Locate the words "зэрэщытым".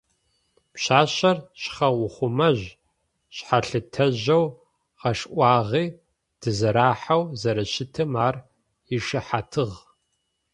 7.39-8.11